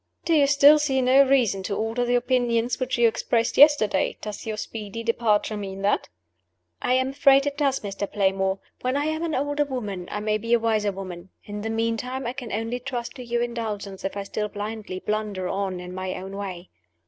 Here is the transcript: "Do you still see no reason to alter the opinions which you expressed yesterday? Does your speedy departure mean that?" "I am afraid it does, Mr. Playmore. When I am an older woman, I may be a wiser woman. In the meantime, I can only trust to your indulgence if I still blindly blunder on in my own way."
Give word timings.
"Do 0.25 0.33
you 0.33 0.47
still 0.47 0.79
see 0.79 0.99
no 0.99 1.21
reason 1.21 1.61
to 1.61 1.75
alter 1.77 2.03
the 2.03 2.15
opinions 2.15 2.79
which 2.79 2.97
you 2.97 3.07
expressed 3.07 3.55
yesterday? 3.55 4.17
Does 4.19 4.47
your 4.47 4.57
speedy 4.57 5.03
departure 5.03 5.55
mean 5.55 5.83
that?" 5.83 6.09
"I 6.81 6.93
am 6.93 7.09
afraid 7.09 7.45
it 7.45 7.55
does, 7.55 7.81
Mr. 7.81 8.11
Playmore. 8.11 8.57
When 8.81 8.97
I 8.97 9.05
am 9.05 9.21
an 9.23 9.35
older 9.35 9.63
woman, 9.63 10.07
I 10.11 10.19
may 10.19 10.39
be 10.39 10.53
a 10.53 10.59
wiser 10.59 10.91
woman. 10.91 11.29
In 11.43 11.61
the 11.61 11.69
meantime, 11.69 12.25
I 12.25 12.33
can 12.33 12.51
only 12.51 12.79
trust 12.79 13.13
to 13.17 13.23
your 13.23 13.43
indulgence 13.43 14.03
if 14.03 14.17
I 14.17 14.23
still 14.23 14.47
blindly 14.47 14.97
blunder 14.97 15.47
on 15.47 15.79
in 15.79 15.93
my 15.93 16.15
own 16.15 16.35
way." 16.35 16.71